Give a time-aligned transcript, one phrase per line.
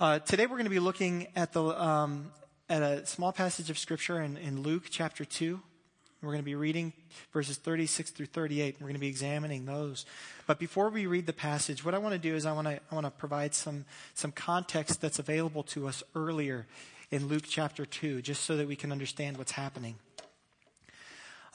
[0.00, 2.32] Uh, today we're going to be looking at the um,
[2.70, 5.60] at a small passage of scripture in, in Luke chapter two.
[6.22, 6.94] We're going to be reading
[7.34, 8.76] verses 36 through 38.
[8.80, 10.06] We're going to be examining those.
[10.46, 12.80] But before we read the passage, what I want to do is I want to
[12.90, 13.84] I want to provide some
[14.14, 16.66] some context that's available to us earlier
[17.10, 19.96] in Luke chapter 2, just so that we can understand what's happening.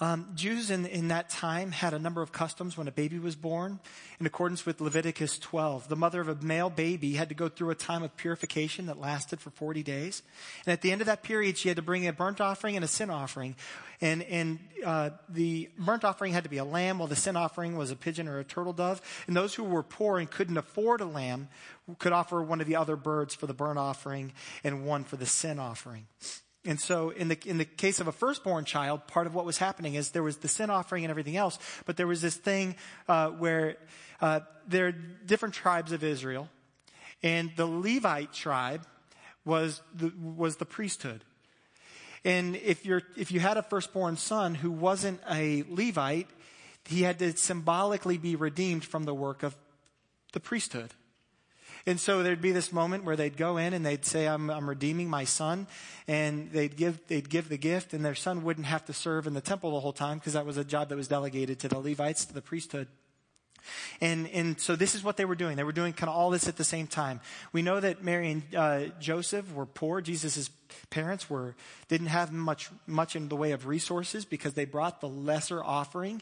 [0.02, 3.36] Um, Jews in, in that time had a number of customs when a baby was
[3.36, 3.80] born.
[4.20, 7.70] In accordance with Leviticus 12, the mother of a male baby had to go through
[7.70, 10.22] a time of purification that lasted for 40 days.
[10.66, 12.84] And at the end of that period, she had to bring a burnt offering and
[12.84, 13.56] a sin offering.
[14.02, 17.78] And, and uh, the burnt offering had to be a lamb, while the sin offering
[17.78, 19.02] was a pigeon or a turtle dove.
[19.28, 21.48] And those who were poor and couldn't afford a lamb
[22.00, 25.26] could offer one of the other birds for the burnt offering and one for the
[25.26, 26.08] sin offering.
[26.66, 29.60] And so in the, in the case of a firstborn child, part of what was
[29.60, 32.76] happening is there was the sin offering and everything else, but there was this thing,
[33.08, 33.78] uh, where,
[34.20, 36.50] uh, there are different tribes of Israel,
[37.22, 38.86] and the Levite tribe
[39.46, 41.24] was the, was the priesthood.
[42.24, 46.28] And if you're, if you had a firstborn son who wasn't a Levite,
[46.86, 49.56] he had to symbolically be redeemed from the work of
[50.34, 50.92] the priesthood.
[51.88, 54.68] And so there'd be this moment where they'd go in and they'd say, I'm, I'm
[54.68, 55.68] redeeming my son.
[56.08, 59.34] And they'd give, they'd give the gift and their son wouldn't have to serve in
[59.34, 61.78] the temple the whole time because that was a job that was delegated to the
[61.78, 62.88] Levites, to the priesthood.
[64.02, 65.58] And, and so this is what they were doing.
[65.58, 67.22] They were doing kind of all this at the same time.
[67.52, 70.02] We know that Mary and uh, Joseph were poor.
[70.02, 70.50] Jesus'
[70.90, 71.56] parents were,
[71.88, 76.22] didn't have much, much in the way of resources because they brought the lesser offering.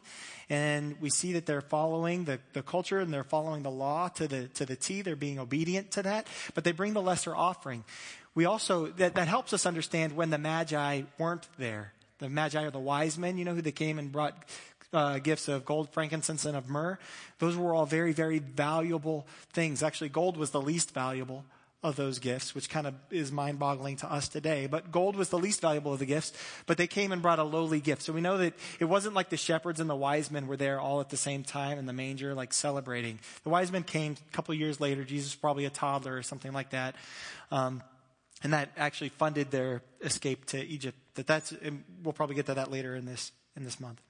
[0.49, 4.27] And we see that they're following the, the culture and they're following the law to
[4.27, 5.01] the, to the T.
[5.01, 7.83] They're being obedient to that, but they bring the lesser offering.
[8.35, 11.93] We also, that, that helps us understand when the Magi weren't there.
[12.19, 14.45] The Magi are the wise men, you know, who they came and brought
[14.93, 16.97] uh, gifts of gold, frankincense, and of myrrh.
[17.39, 19.83] Those were all very, very valuable things.
[19.83, 21.43] Actually, gold was the least valuable
[21.83, 24.67] of those gifts, which kind of is mind boggling to us today.
[24.67, 26.31] But gold was the least valuable of the gifts,
[26.65, 28.03] but they came and brought a lowly gift.
[28.03, 30.79] So we know that it wasn't like the shepherds and the wise men were there
[30.79, 33.19] all at the same time in the manger, like celebrating.
[33.43, 35.03] The wise men came a couple years later.
[35.03, 36.95] Jesus was probably a toddler or something like that.
[37.51, 37.83] Um,
[38.43, 40.97] and that actually funded their escape to Egypt.
[41.15, 41.53] That that's,
[42.01, 44.01] we'll probably get to that later in this, in this month.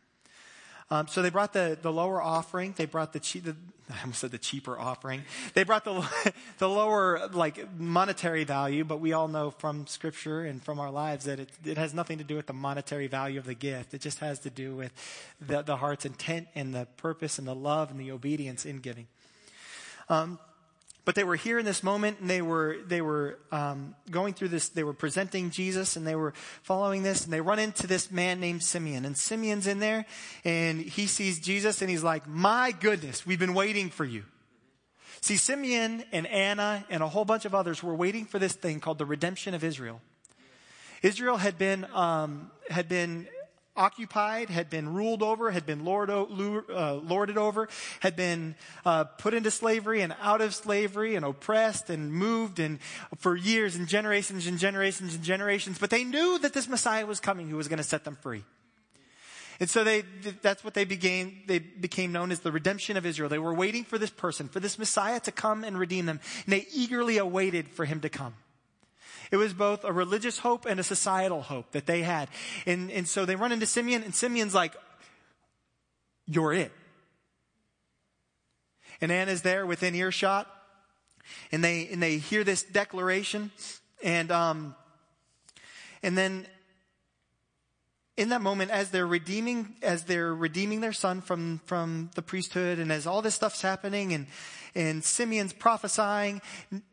[0.91, 2.73] Um, so they brought the, the lower offering.
[2.77, 3.55] They brought the, cheap, the
[3.89, 5.23] I almost said the cheaper offering.
[5.53, 6.07] They brought the,
[6.57, 11.25] the lower, like, monetary value, but we all know from scripture and from our lives
[11.25, 13.93] that it, it has nothing to do with the monetary value of the gift.
[13.93, 14.93] It just has to do with
[15.41, 19.07] the, the heart's intent and the purpose and the love and the obedience in giving.
[20.09, 20.39] Um,
[21.05, 24.47] but they were here in this moment and they were, they were um, going through
[24.49, 28.09] this, they were presenting Jesus and they were following this and they run into this
[28.09, 29.03] man named Simeon.
[29.03, 30.05] And Simeon's in there
[30.45, 34.23] and he sees Jesus and he's like, my goodness, we've been waiting for you.
[35.19, 38.79] See, Simeon and Anna and a whole bunch of others were waiting for this thing
[38.79, 40.01] called the redemption of Israel.
[41.01, 43.27] Israel had been, um, had been
[43.75, 47.67] occupied, had been ruled over, had been lord, uh, lorded over,
[47.99, 52.79] had been uh, put into slavery and out of slavery and oppressed and moved and
[53.17, 55.79] for years and generations and generations and generations.
[55.79, 58.43] But they knew that this Messiah was coming who was going to set them free.
[59.59, 60.03] And so they,
[60.41, 63.29] that's what they became, they became known as the redemption of Israel.
[63.29, 66.19] They were waiting for this person, for this Messiah to come and redeem them.
[66.45, 68.33] And they eagerly awaited for him to come.
[69.33, 72.29] It was both a religious hope and a societal hope that they had.
[72.67, 74.75] And, and so they run into Simeon, and Simeon's like,
[76.27, 76.71] You're it.
[79.01, 80.47] And Anna's there within earshot,
[81.51, 83.49] and they, and they hear this declaration,
[84.03, 84.75] and, um,
[86.03, 86.45] and then
[88.15, 92.77] in that moment, as they're redeeming, as they're redeeming their son from, from the priesthood,
[92.77, 94.27] and as all this stuff's happening, and,
[94.75, 96.41] and Simeon's prophesying.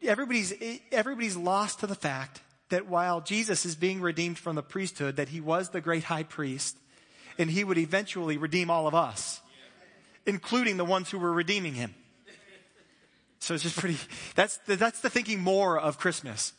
[0.03, 0.53] Everybody's,
[0.93, 5.31] everybody's lost to the fact that while Jesus is being redeemed from the priesthood, that
[5.31, 6.77] he was the great high priest
[7.39, 9.41] and he would eventually redeem all of us,
[10.27, 11.95] including the ones who were redeeming him.
[13.39, 13.97] So it's just pretty,
[14.35, 16.53] that's the, that's the thinking more of Christmas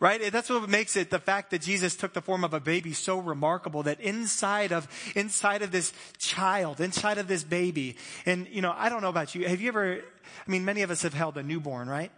[0.00, 0.30] right?
[0.30, 3.18] That's what makes it the fact that Jesus took the form of a baby so
[3.18, 8.74] remarkable that inside of, inside of this child, inside of this baby, and you know,
[8.76, 9.46] I don't know about you.
[9.46, 12.10] Have you ever, I mean, many of us have held a newborn, right?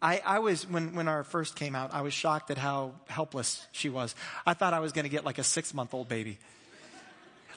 [0.00, 3.66] I, I was, when, when our first came out, I was shocked at how helpless
[3.72, 4.14] she was.
[4.46, 6.38] I thought I was going to get like a six month old baby.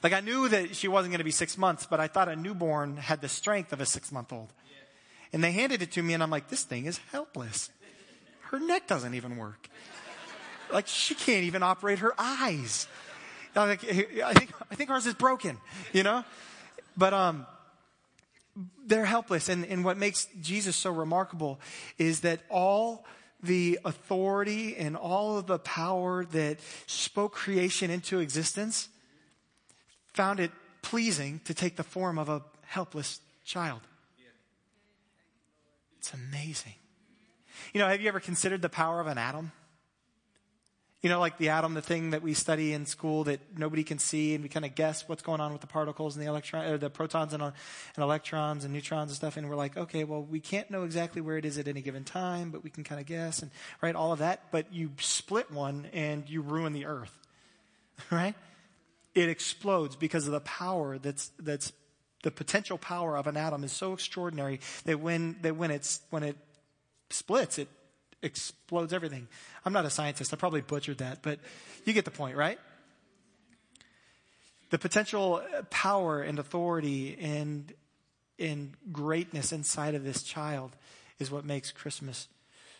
[0.01, 2.35] Like I knew that she wasn't going to be six months, but I thought a
[2.35, 4.47] newborn had the strength of a six month old.
[5.33, 7.69] And they handed it to me and I'm like, this thing is helpless.
[8.51, 9.69] Her neck doesn't even work.
[10.72, 12.88] Like she can't even operate her eyes.
[13.56, 15.57] Like, I think, I think ours is broken,
[15.92, 16.24] you know?
[16.96, 17.48] But, um,
[18.86, 19.50] they're helpless.
[19.50, 21.60] And, and what makes Jesus so remarkable
[21.98, 23.06] is that all
[23.42, 28.90] the authority and all of the power that spoke creation into existence
[30.13, 30.51] found it
[30.81, 33.81] pleasing to take the form of a helpless child.
[35.98, 36.78] It's amazing.
[37.73, 39.51] You know, have you ever considered the power of an atom?
[41.01, 44.00] You know, like the atom, the thing that we study in school that nobody can
[44.00, 46.65] see, and we kind of guess what's going on with the particles and the electron,
[46.65, 47.51] or the protons and, uh,
[47.95, 49.38] and electrons and neutrons and stuff.
[49.38, 52.03] And we're like, okay, well, we can't know exactly where it is at any given
[52.03, 53.50] time, but we can kind of guess and
[53.81, 54.51] right all of that.
[54.51, 57.17] But you split one and you ruin the Earth,
[58.12, 58.35] right?
[59.15, 61.71] It explodes because of the power that's that's
[62.23, 66.23] the potential power of an atom is so extraordinary that when that when it's when
[66.23, 66.35] it
[67.09, 67.67] splits, it
[68.21, 69.27] explodes everything.
[69.65, 70.33] I'm not a scientist.
[70.33, 71.39] I probably butchered that, but
[71.85, 72.59] you get the point, right?
[74.69, 77.73] The potential power and authority and,
[78.38, 80.75] and greatness inside of this child
[81.17, 82.27] is what makes Christmas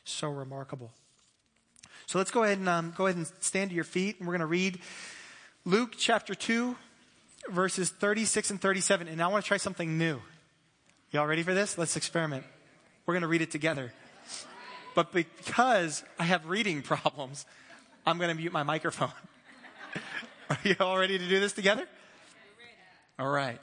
[0.04, 0.92] so remarkable.
[2.06, 4.34] So let's go ahead and um, go ahead and stand to your feet, and we're
[4.34, 4.80] going to read
[5.66, 6.76] Luke chapter two,
[7.50, 9.08] verses 36 and 37.
[9.08, 10.20] And I want to try something new.
[11.12, 11.78] Y'all ready for this?
[11.78, 12.46] Let's experiment.
[13.06, 13.92] We're going to read it together.
[15.00, 17.46] But because I have reading problems,
[18.06, 19.14] I'm going to mute my microphone.
[20.50, 21.88] Are you all ready to do this together?
[23.18, 23.62] All right.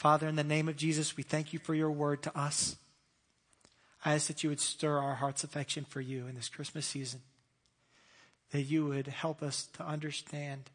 [0.00, 2.76] Father, in the name of Jesus, we thank you for your word to us.
[4.02, 7.20] I ask that you would stir our heart's affection for you in this Christmas season,
[8.50, 10.70] that you would help us to understand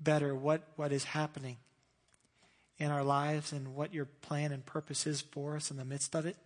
[0.00, 1.58] better what, what is happening
[2.76, 6.16] in our lives and what your plan and purpose is for us in the midst
[6.16, 6.36] of it.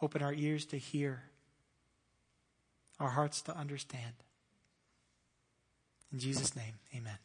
[0.00, 1.24] Open our ears to hear,
[3.00, 4.14] our hearts to understand.
[6.12, 7.18] In Jesus' name, amen.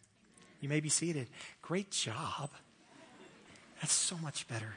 [0.62, 1.28] You may be seated.
[1.62, 2.50] Great job.
[3.82, 4.76] That's so much better.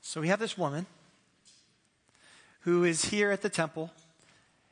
[0.00, 0.86] So we have this woman
[2.60, 3.90] who is here at the temple,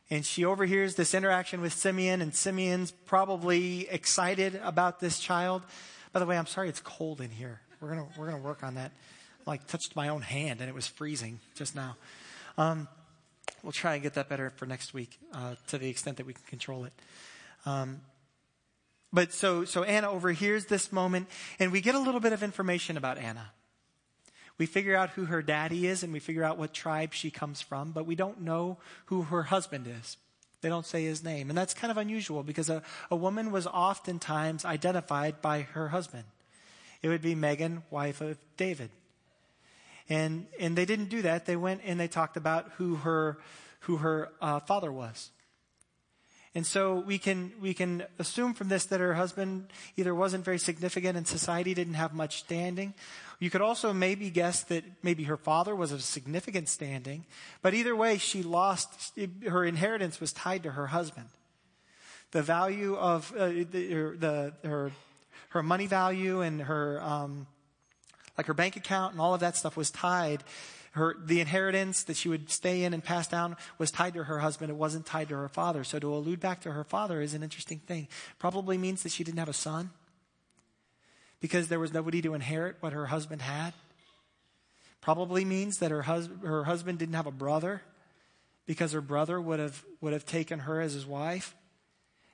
[0.08, 5.62] and she overhears this interaction with Simeon, and Simeon's probably excited about this child.
[6.12, 7.60] By the way, I'm sorry it's cold in here.
[7.80, 8.92] We're gonna we're gonna work on that.
[9.44, 11.96] Like touched my own hand, and it was freezing just now.
[12.56, 12.88] Um,
[13.62, 16.32] we'll try and get that better for next week uh, to the extent that we
[16.32, 16.92] can control it.
[17.66, 18.00] Um,
[19.12, 22.96] but so, so Anna overhears this moment, and we get a little bit of information
[22.96, 23.52] about Anna.
[24.58, 27.60] We figure out who her daddy is, and we figure out what tribe she comes
[27.62, 30.16] from, but we don't know who her husband is.
[30.60, 31.50] They don't say his name.
[31.50, 36.24] And that's kind of unusual because a, a woman was oftentimes identified by her husband.
[37.02, 38.90] It would be Megan, wife of David.
[40.08, 41.46] And, and they didn't do that.
[41.46, 43.38] They went and they talked about who her,
[43.80, 45.30] who her uh, father was.
[46.54, 50.58] And so we can, we can assume from this that her husband either wasn't very
[50.58, 52.94] significant in society, didn't have much standing.
[53.40, 57.24] You could also maybe guess that maybe her father was of significant standing.
[57.60, 59.18] But either way, she lost,
[59.48, 61.26] her inheritance was tied to her husband.
[62.30, 64.92] The value of uh, the, the, her,
[65.48, 67.48] her money value and her, um,
[68.36, 70.42] like her bank account and all of that stuff was tied.
[70.92, 74.38] Her, the inheritance that she would stay in and pass down was tied to her
[74.38, 74.70] husband.
[74.70, 75.82] It wasn't tied to her father.
[75.82, 78.06] So to allude back to her father is an interesting thing.
[78.38, 79.90] Probably means that she didn't have a son
[81.40, 83.74] because there was nobody to inherit what her husband had.
[85.00, 87.82] Probably means that her, hus- her husband didn't have a brother
[88.66, 91.54] because her brother would have, would have taken her as his wife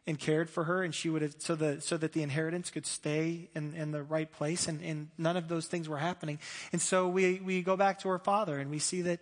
[0.06, 2.86] and cared for her and she would have so the so that the inheritance could
[2.86, 6.38] stay in, in the right place and, and none of those things were happening.
[6.72, 9.20] And so we we go back to her father and we see that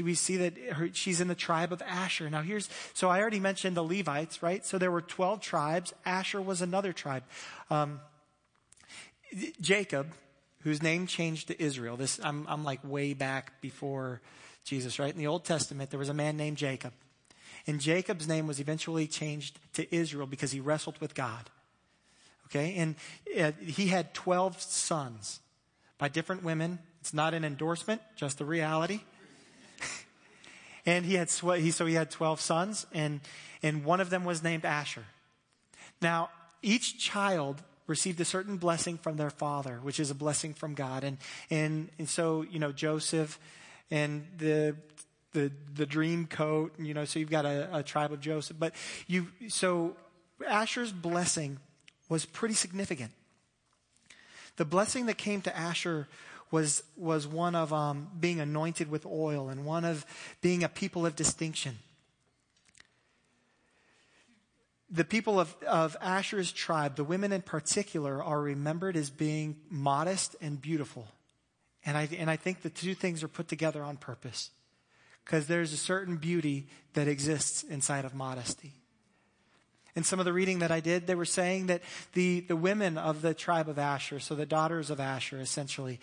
[0.00, 2.30] we see that her, she's in the tribe of asher.
[2.30, 4.64] Now here's so i already mentioned the levites right?
[4.64, 5.92] So there were 12 tribes.
[6.06, 7.24] Asher was another tribe.
[7.70, 8.00] Um,
[9.60, 10.12] jacob
[10.62, 11.96] whose name changed to israel.
[11.96, 14.22] This i'm i'm like way back before
[14.64, 15.12] jesus right?
[15.12, 16.92] In the old testament there was a man named jacob
[17.66, 21.50] and Jacob's name was eventually changed to Israel because he wrestled with God.
[22.46, 22.74] Okay?
[22.76, 22.96] And
[23.40, 25.40] uh, he had 12 sons
[25.98, 26.78] by different women.
[27.00, 29.00] It's not an endorsement, just the reality.
[30.86, 33.20] and he had, so he had 12 sons, and,
[33.62, 35.04] and one of them was named Asher.
[36.02, 36.30] Now,
[36.62, 41.04] each child received a certain blessing from their father, which is a blessing from God.
[41.04, 41.18] And,
[41.50, 43.38] and, and so, you know, Joseph
[43.90, 44.76] and the,
[45.34, 48.56] the, the dream coat, you know, so you've got a, a tribe of Joseph.
[48.58, 48.74] But
[49.06, 49.96] you, so
[50.48, 51.58] Asher's blessing
[52.08, 53.12] was pretty significant.
[54.56, 56.08] The blessing that came to Asher
[56.50, 60.06] was, was one of um, being anointed with oil and one of
[60.40, 61.78] being a people of distinction
[64.94, 70.36] the people of, of Asher's tribe, the women in particular, are remembered as being modest
[70.40, 71.08] and beautiful.
[71.84, 74.50] And I, and I think the two things are put together on purpose.
[75.24, 78.72] Because there's a certain beauty that exists inside of modesty.
[79.96, 81.80] In some of the reading that I did, they were saying that
[82.14, 86.00] the, the women of the tribe of Asher, so the daughters of Asher essentially,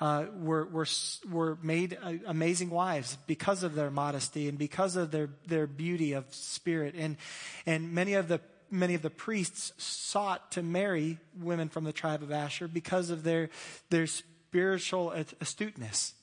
[0.00, 0.86] uh, were, were,
[1.30, 6.14] were made uh, amazing wives because of their modesty and because of their, their beauty
[6.14, 6.94] of spirit.
[6.96, 7.18] And,
[7.66, 8.40] and many of the
[8.70, 13.22] many of the priests sought to marry women from the tribe of Asher because of
[13.22, 13.50] their,
[13.90, 16.14] their spiritual astuteness,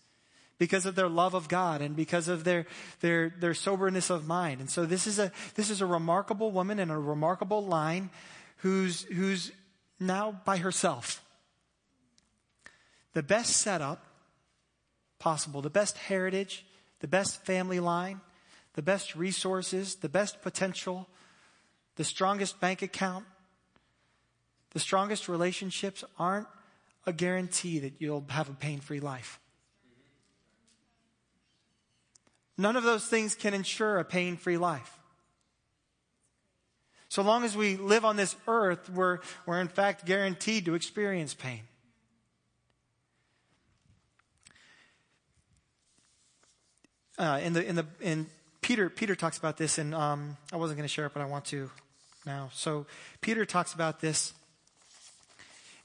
[0.62, 2.68] because of their love of God and because of their,
[3.00, 4.60] their, their soberness of mind.
[4.60, 8.12] And so this is a, this is a remarkable woman and a remarkable line
[8.58, 9.52] who's, who's
[10.00, 11.24] now by herself
[13.14, 14.06] the best setup
[15.18, 16.64] possible, the best heritage,
[17.00, 18.22] the best family line,
[18.76, 21.08] the best resources, the best potential,
[21.96, 23.26] the strongest bank account,
[24.74, 26.48] the strongest relationships aren't
[27.08, 29.40] a guarantee that you'll have a pain free life.
[32.62, 34.98] None of those things can ensure a pain free life.
[37.10, 41.34] So long as we live on this earth, we're, we're in fact guaranteed to experience
[41.34, 41.62] pain.
[47.22, 48.26] uh, in the in the in
[48.62, 51.26] Peter Peter talks about this, and um, I wasn't going to share it, but I
[51.26, 51.70] want to
[52.26, 52.50] now.
[52.52, 52.88] So
[53.22, 54.34] Peter talks about this,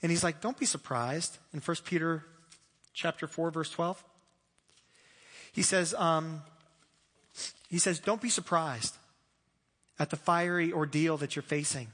[0.03, 2.25] and he's like, "Don't be surprised." In First Peter
[2.95, 4.03] chapter four, verse twelve,
[5.53, 6.43] he says, um,
[7.69, 8.97] "He says, don't be surprised
[9.99, 11.89] at the fiery ordeal that you're facing,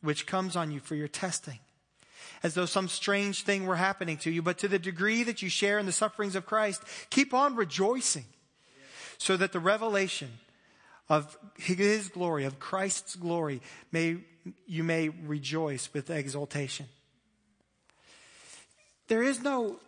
[0.00, 1.60] which comes on you for your testing."
[2.42, 5.48] as though some strange thing were happening to you, but to the degree that you
[5.48, 8.24] share in the sufferings of Christ, keep on rejoicing
[9.18, 10.30] so that the revelation
[11.08, 13.62] of his glory, of Christ's glory,
[13.92, 14.18] may,
[14.66, 16.86] you may rejoice with exultation.
[19.08, 19.78] There is no,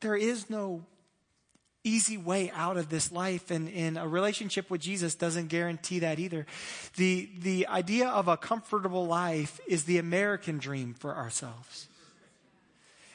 [0.00, 0.84] there is no
[1.86, 6.18] easy way out of this life and, and a relationship with Jesus doesn't guarantee that
[6.18, 6.46] either.
[6.96, 11.88] The, the idea of a comfortable life is the American dream for ourselves.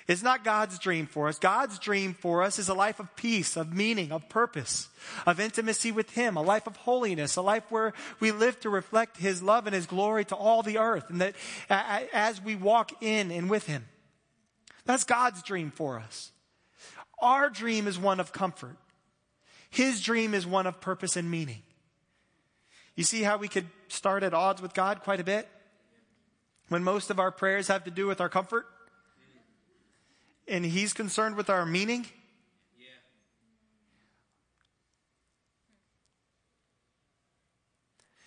[0.07, 1.37] It's not God's dream for us.
[1.37, 4.89] God's dream for us is a life of peace, of meaning, of purpose,
[5.25, 9.17] of intimacy with Him, a life of holiness, a life where we live to reflect
[9.17, 11.35] His love and His glory to all the earth, and that
[11.69, 13.85] as we walk in and with Him.
[14.85, 16.31] That's God's dream for us.
[17.21, 18.77] Our dream is one of comfort.
[19.69, 21.61] His dream is one of purpose and meaning.
[22.95, 25.47] You see how we could start at odds with God quite a bit?
[26.67, 28.65] When most of our prayers have to do with our comfort?
[30.47, 32.05] and He's concerned with our meaning?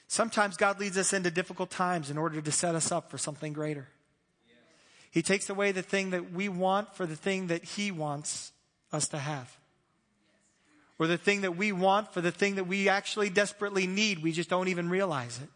[0.09, 3.53] Sometimes God leads us into difficult times in order to set us up for something
[3.53, 3.89] greater.
[5.11, 8.53] He takes away the thing that we want for the thing that He wants
[8.95, 9.55] us to have.
[10.99, 14.23] Or the thing that we want for the thing that we actually desperately need.
[14.23, 15.49] We just don't even realize it.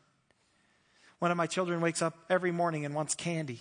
[1.20, 3.60] One of my children wakes up every morning and wants candy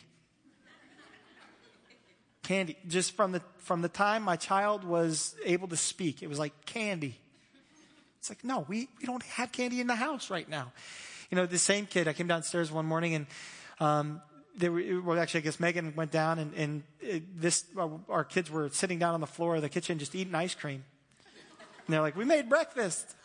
[2.48, 2.78] candy.
[2.88, 6.54] Just from the, from the time my child was able to speak, it was like
[6.66, 7.20] candy.
[8.20, 10.72] It's like, no, we, we don't have candy in the house right now.
[11.30, 13.28] You know, the same kid, I came downstairs one morning and,
[13.80, 14.22] um,
[14.58, 16.84] they were, well, actually, I guess Megan went down and, and
[17.36, 17.64] this,
[18.10, 20.84] our kids were sitting down on the floor of the kitchen just eating ice cream.
[21.86, 23.16] And they're like, we made breakfast.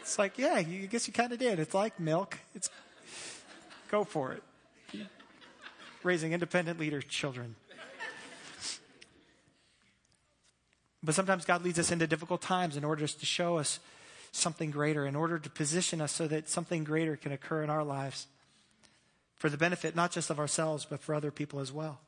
[0.00, 1.58] It's like, yeah, you, I guess you kind of did.
[1.58, 2.38] It's like milk.
[2.54, 2.70] It's,
[3.90, 4.42] go for it.
[6.02, 7.56] Raising independent leader children.
[11.02, 13.80] But sometimes God leads us into difficult times in order to show us
[14.32, 17.84] something greater, in order to position us so that something greater can occur in our
[17.84, 18.26] lives
[19.46, 22.00] for the benefit not just of ourselves, but for other people as well.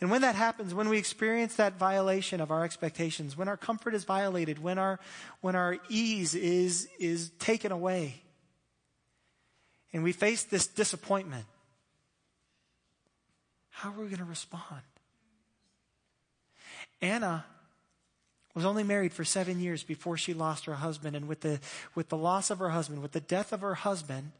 [0.00, 3.94] And when that happens, when we experience that violation of our expectations, when our comfort
[3.94, 4.98] is violated, when our,
[5.40, 8.20] when our ease is, is taken away,
[9.92, 11.46] and we face this disappointment,
[13.70, 14.82] how are we going to respond?
[17.00, 17.44] Anna
[18.52, 21.14] was only married for seven years before she lost her husband.
[21.14, 21.60] And with the,
[21.94, 24.32] with the loss of her husband, with the death of her husband,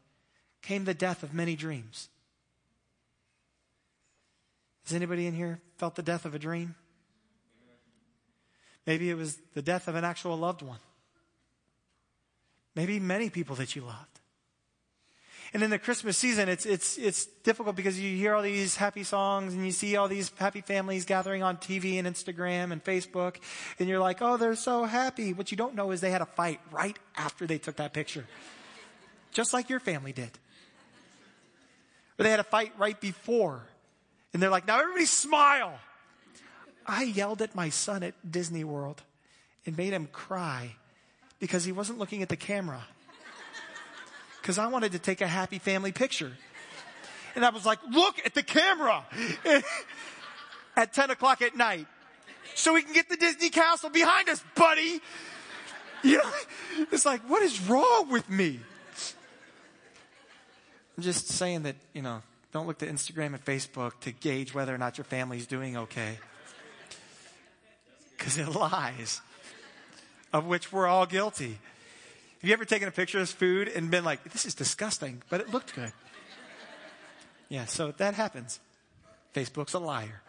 [0.61, 2.09] came the death of many dreams.
[4.85, 6.75] Has anybody in here felt the death of a dream?
[8.87, 10.79] Maybe it was the death of an actual loved one.
[12.75, 14.19] Maybe many people that you loved.
[15.53, 19.03] And in the Christmas season, it's, it's, it's difficult because you hear all these happy
[19.03, 23.37] songs and you see all these happy families gathering on TV and Instagram and Facebook.
[23.79, 25.33] And you're like, oh, they're so happy.
[25.33, 28.25] What you don't know is they had a fight right after they took that picture.
[29.31, 30.31] Just like your family did.
[32.19, 33.63] They had a fight right before.
[34.33, 35.79] And they're like, now everybody smile.
[36.85, 39.01] I yelled at my son at Disney World
[39.65, 40.75] and made him cry
[41.39, 42.81] because he wasn't looking at the camera
[44.41, 46.33] because I wanted to take a happy family picture.
[47.35, 49.05] And I was like, look at the camera
[50.75, 51.87] at 10 o'clock at night
[52.53, 54.99] so we can get the Disney castle behind us, buddy.
[56.03, 56.31] You know,
[56.91, 58.59] it's like, what is wrong with me?
[60.99, 64.75] I'm just saying that, you know, don't look to Instagram and Facebook to gauge whether
[64.75, 66.19] or not your family's doing okay.
[68.17, 69.21] Because it lies,
[70.33, 71.57] of which we're all guilty.
[72.41, 75.39] Have you ever taken a picture of food and been like, this is disgusting, but
[75.39, 75.93] it looked good?
[77.47, 78.59] Yeah, so that happens.
[79.33, 80.21] Facebook's a liar.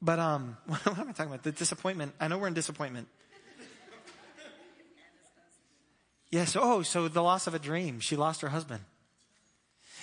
[0.00, 1.42] But um, what am I talking about?
[1.42, 2.12] The disappointment.
[2.20, 3.08] I know we're in disappointment.
[6.32, 6.56] Yes.
[6.58, 8.00] Oh, so the loss of a dream.
[8.00, 8.80] She lost her husband.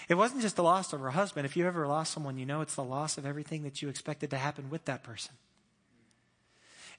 [0.08, 1.46] It wasn't just the loss of her husband.
[1.46, 4.30] If you ever lost someone, you know it's the loss of everything that you expected
[4.30, 5.34] to happen with that person.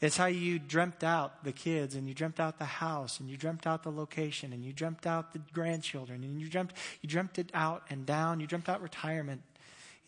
[0.01, 3.37] It's how you dreamt out the kids and you dreamt out the house and you
[3.37, 7.39] dreamt out the location and you dreamt out the grandchildren and you dreamt, you dreamt
[7.39, 8.41] it out and down.
[8.41, 9.43] You dreamt out retirement,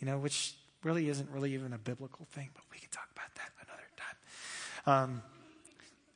[0.00, 3.32] you know, which really isn't really even a biblical thing, but we can talk about
[3.36, 5.12] that another time.
[5.12, 5.22] Um,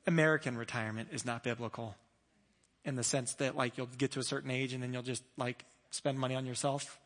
[0.07, 1.95] American retirement is not biblical
[2.87, 5.25] in the sense that like you'll get to a certain age and then you'll just
[5.37, 6.99] like spend money on yourself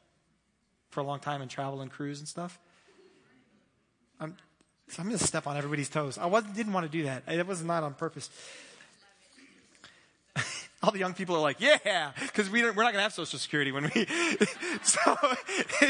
[0.91, 2.59] for a long time and travel and cruise and stuff.
[4.21, 4.37] I'm,
[4.89, 6.19] so I'm going to step on everybody's toes.
[6.19, 7.23] I wasn't, didn't want to do that.
[7.27, 8.29] It was not on purpose.
[10.83, 13.39] All the young people are like, yeah, because we we're not going to have Social
[13.39, 14.07] Security when we.
[14.83, 15.17] so,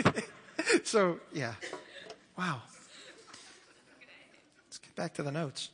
[0.84, 1.54] so, yeah.
[2.38, 2.62] Wow.
[4.66, 5.70] Let's get back to the notes.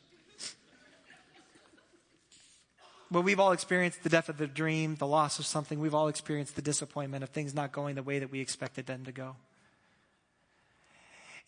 [3.10, 5.78] Well, we've all experienced the death of the dream, the loss of something.
[5.78, 9.04] We've all experienced the disappointment of things not going the way that we expected them
[9.04, 9.36] to go.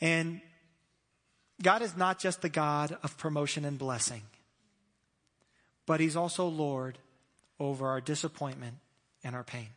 [0.01, 0.41] And
[1.61, 4.23] God is not just the God of promotion and blessing,
[5.87, 6.99] but He's also Lord
[7.59, 8.77] over our disappointment
[9.25, 9.69] and our pain.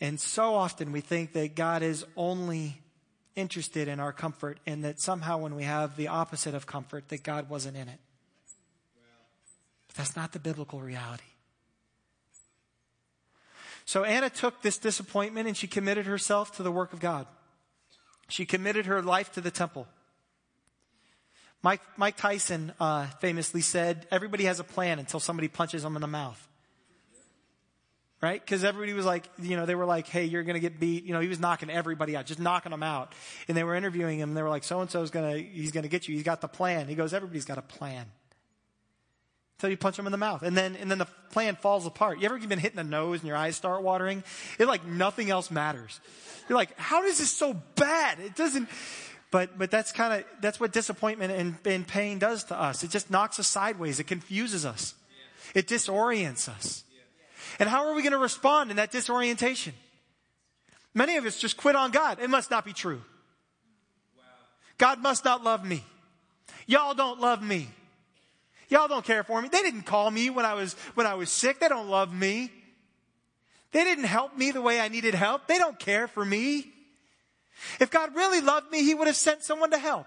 [0.00, 2.80] And so often we think that God is only
[3.34, 7.24] interested in our comfort and that somehow when we have the opposite of comfort, that
[7.24, 7.98] God wasn't in it.
[9.94, 11.24] That's not the biblical reality.
[13.84, 17.26] So Anna took this disappointment and she committed herself to the work of God.
[18.28, 19.86] She committed her life to the temple.
[21.62, 26.02] Mike, Mike Tyson uh, famously said, Everybody has a plan until somebody punches them in
[26.02, 26.48] the mouth.
[28.20, 28.40] Right?
[28.40, 31.04] Because everybody was like, you know, they were like, hey, you're going to get beat.
[31.04, 33.12] You know, he was knocking everybody out, just knocking them out.
[33.48, 34.30] And they were interviewing him.
[34.30, 36.14] And they were like, so and so is going to, he's going to get you.
[36.14, 36.88] He's got the plan.
[36.88, 38.06] He goes, everybody's got a plan.
[39.58, 40.42] Until you punch them in the mouth.
[40.42, 42.18] And then, and then the plan falls apart.
[42.18, 44.24] You ever been hit in the nose and your eyes start watering?
[44.58, 46.00] It like nothing else matters.
[46.48, 48.18] You're like, how is this so bad?
[48.20, 48.68] It doesn't,
[49.30, 52.82] but, but that's kind of, that's what disappointment and, and pain does to us.
[52.82, 54.00] It just knocks us sideways.
[54.00, 54.94] It confuses us.
[55.54, 56.84] It disorients us.
[57.58, 59.74] And how are we going to respond in that disorientation?
[60.94, 62.18] Many of us just quit on God.
[62.20, 63.02] It must not be true.
[64.78, 65.84] God must not love me.
[66.66, 67.68] Y'all don't love me.
[68.68, 69.48] Y'all don't care for me.
[69.48, 71.60] They didn't call me when I was, when I was sick.
[71.60, 72.50] They don't love me.
[73.72, 75.46] They didn't help me the way I needed help.
[75.46, 76.72] They don't care for me.
[77.80, 80.06] If God really loved me, He would have sent someone to help.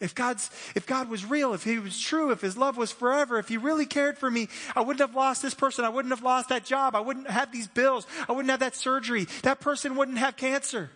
[0.00, 3.38] If God's, if God was real, if He was true, if His love was forever,
[3.38, 5.84] if He really cared for me, I wouldn't have lost this person.
[5.84, 6.94] I wouldn't have lost that job.
[6.94, 8.06] I wouldn't have these bills.
[8.28, 9.26] I wouldn't have that surgery.
[9.42, 10.90] That person wouldn't have cancer.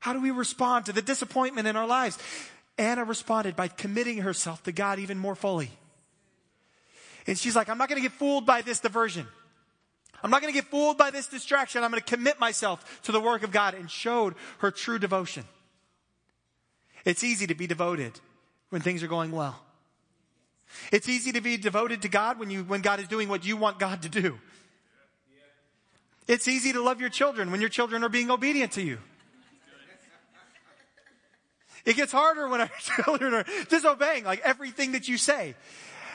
[0.00, 2.18] How do we respond to the disappointment in our lives?
[2.78, 5.70] Anna responded by committing herself to God even more fully.
[7.26, 9.26] And she's like, I'm not going to get fooled by this diversion.
[10.22, 11.82] I'm not going to get fooled by this distraction.
[11.82, 15.44] I'm going to commit myself to the work of God and showed her true devotion.
[17.04, 18.20] It's easy to be devoted
[18.70, 19.60] when things are going well.
[20.90, 23.56] It's easy to be devoted to God when you, when God is doing what you
[23.56, 24.38] want God to do.
[26.28, 28.98] It's easy to love your children when your children are being obedient to you.
[31.84, 35.54] It gets harder when our children are disobeying like everything that you say.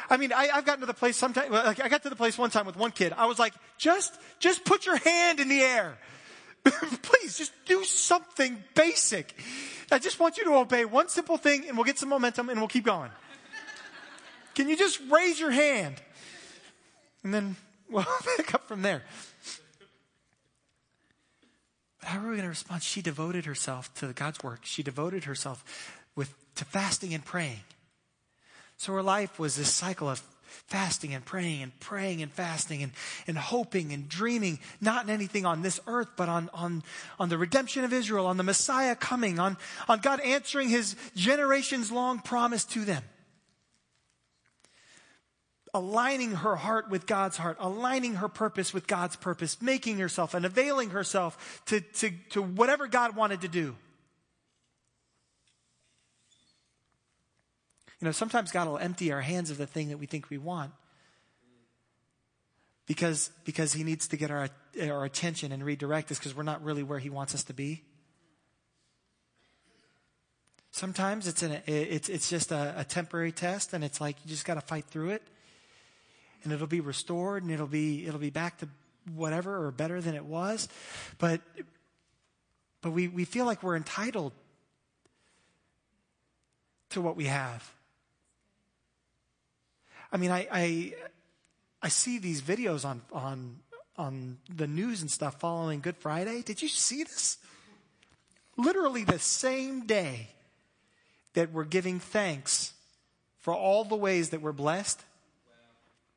[0.10, 2.38] I mean, I, have gotten to the place sometimes, like I got to the place
[2.38, 3.14] one time with one kid.
[3.18, 5.98] I was like, just, just put your hand in the air.
[6.64, 9.38] Please, just do something basic.
[9.92, 12.60] I just want you to obey one simple thing and we'll get some momentum and
[12.60, 13.12] we'll keep going.
[14.56, 16.02] Can you just raise your hand?
[17.24, 17.56] And then
[17.90, 18.06] we'll
[18.38, 19.04] pick up from there.
[22.08, 22.84] How are we going to respond?
[22.84, 24.62] She devoted herself to God's work.
[24.64, 27.60] She devoted herself with, to fasting and praying.
[28.78, 32.94] So her life was this cycle of fasting and praying and praying and fasting and,
[33.28, 36.82] and hoping and dreaming, not in anything on this earth, but on, on,
[37.20, 39.58] on the redemption of Israel, on the Messiah coming, on,
[39.90, 43.04] on God answering his generations long promise to them
[45.74, 50.46] aligning her heart with God's heart, aligning her purpose with God's purpose, making herself and
[50.46, 53.76] availing herself to, to, to whatever God wanted to do.
[58.00, 60.38] You know, sometimes God will empty our hands of the thing that we think we
[60.38, 60.72] want
[62.86, 64.50] because, because He needs to get our,
[64.82, 67.84] our attention and redirect us because we're not really where He wants us to be.
[70.70, 74.46] Sometimes it's, an, it's, it's just a, a temporary test and it's like you just
[74.46, 75.24] got to fight through it
[76.44, 78.70] and it'll be restored and it'll be it'll be back to
[79.14, 80.68] whatever or better than it was.
[81.18, 81.42] But
[82.82, 84.34] but we, we feel like we're entitled
[86.92, 87.70] to what we have.
[90.12, 90.94] I mean, I, I,
[91.82, 93.58] I see these videos on, on,
[93.98, 96.44] on the news and stuff following Good Friday.
[96.44, 97.38] Did you see this?
[98.56, 100.30] Literally the same day
[101.34, 102.74] that we're giving thanks
[103.40, 105.04] for all the ways that we're blessed,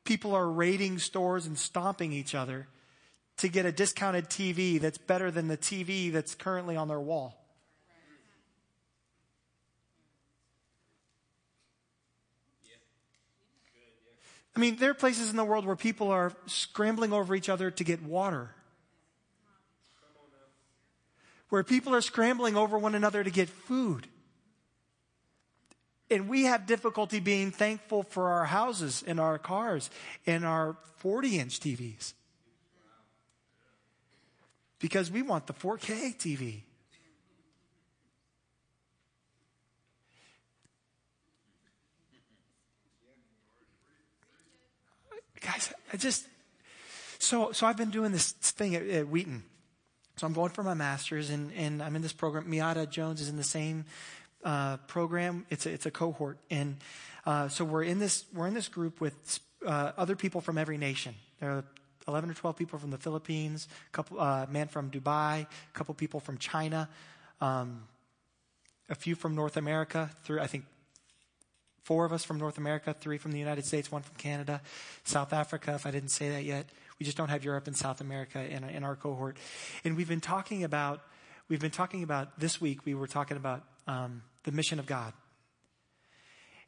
[0.03, 2.67] people are raiding stores and stomping each other
[3.37, 7.37] to get a discounted TV that's better than the TV that's currently on their wall.
[14.55, 17.71] I mean, there are places in the world where people are scrambling over each other
[17.71, 18.53] to get water.
[21.49, 24.07] Where people are scrambling over one another to get food.
[26.11, 29.89] And we have difficulty being thankful for our houses and our cars
[30.27, 32.11] and our 40 inch TVs.
[34.77, 36.63] Because we want the 4K TV.
[45.39, 46.27] Guys, I just,
[47.19, 49.43] so, so I've been doing this thing at, at Wheaton.
[50.17, 52.45] So I'm going for my master's and, and I'm in this program.
[52.45, 53.85] Miata Jones is in the same
[54.43, 55.45] uh, program.
[55.49, 56.77] It's a, it's a cohort, and
[57.25, 60.77] uh, so we're in this we're in this group with uh, other people from every
[60.77, 61.15] nation.
[61.39, 61.63] There are
[62.07, 65.93] 11 or 12 people from the Philippines, a couple uh, man from Dubai, a couple
[65.93, 66.89] people from China,
[67.39, 67.83] um,
[68.89, 70.09] a few from North America.
[70.23, 70.65] Three, I think
[71.83, 74.61] four of us from North America, three from the United States, one from Canada,
[75.03, 75.73] South Africa.
[75.75, 78.63] If I didn't say that yet, we just don't have Europe and South America in,
[78.63, 79.37] in our cohort.
[79.83, 81.01] And we've been talking about
[81.49, 82.85] we've been talking about this week.
[82.85, 85.13] We were talking about um, the mission of God.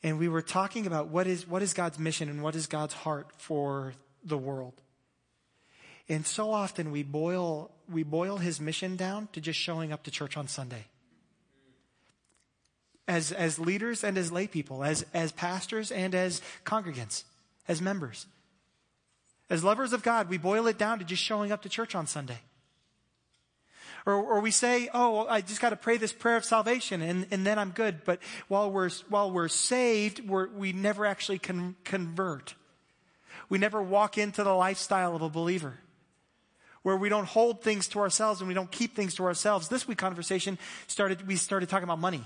[0.04, 2.94] And we were talking about what is, what is God's mission and what is God's
[2.94, 4.74] heart for the world.
[6.10, 10.12] And so often we boil, we boil his mission down to just showing up to
[10.12, 10.86] church on Sunday.
[13.08, 17.24] As, as leaders and as lay people, as, as pastors and as congregants,
[17.68, 18.28] as members.
[19.50, 22.08] As lovers of God, we boil it down to just showing up to church on
[22.08, 22.40] Sunday.
[24.06, 27.26] Or, or we say, oh, I just got to pray this prayer of salvation and,
[27.32, 28.04] and then I'm good.
[28.04, 32.56] But while we're, while we're saved, we're, we never actually con- convert.
[33.48, 35.80] We never walk into the lifestyle of a believer
[36.82, 39.70] where we don't hold things to ourselves and we don't keep things to ourselves.
[39.70, 42.26] This week conversation started, we started talking about money.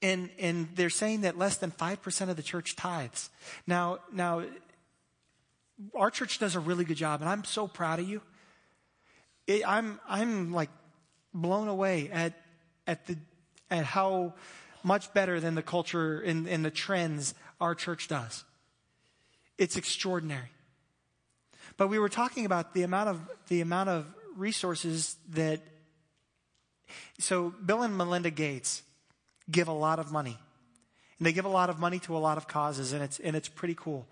[0.00, 3.28] And, and they're saying that less than 5% of the church tithes.
[3.66, 4.44] Now, now,
[5.94, 8.22] our church does a really good job and I'm so proud of you
[9.46, 10.70] it, I'm, I'm like
[11.34, 12.34] blown away at,
[12.86, 13.16] at the,
[13.70, 14.34] at how
[14.82, 18.44] much better than the culture and, and the trends our church does.
[19.58, 20.50] It's extraordinary.
[21.76, 25.60] But we were talking about the amount of, the amount of resources that,
[27.18, 28.82] so Bill and Melinda Gates
[29.50, 30.38] give a lot of money.
[31.18, 33.36] And they give a lot of money to a lot of causes, and it's, and
[33.36, 34.06] it's pretty cool.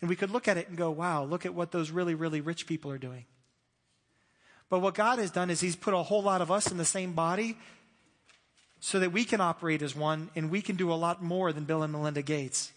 [0.00, 2.40] And we could look at it and go, wow, look at what those really, really
[2.40, 3.26] rich people are doing.
[4.74, 6.84] But what God has done is He's put a whole lot of us in the
[6.84, 7.56] same body
[8.80, 11.62] so that we can operate as one and we can do a lot more than
[11.62, 12.72] Bill and Melinda Gates.